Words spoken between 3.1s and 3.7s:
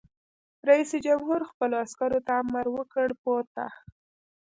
پورته!